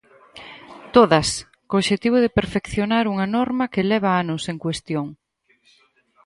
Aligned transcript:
Todas, 0.95 1.27
co 1.69 1.73
obxectivo 1.81 2.17
de 2.21 2.33
perfeccionar 2.37 3.05
unha 3.13 3.27
norma 3.35 3.71
que 3.73 3.87
leva 3.91 4.11
anos 4.23 4.41
en 4.51 4.57
cuestión. 4.63 5.07